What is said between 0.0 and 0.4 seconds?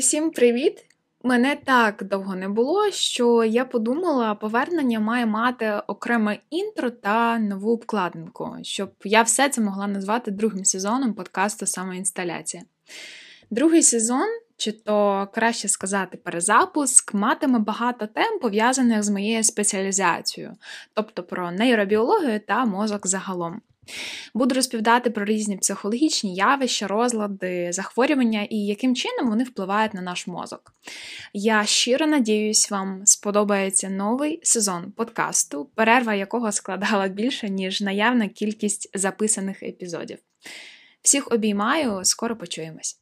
Усім